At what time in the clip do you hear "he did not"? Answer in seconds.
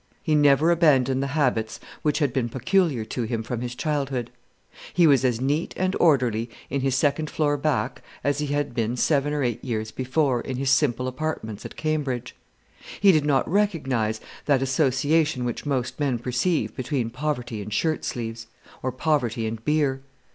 12.99-13.47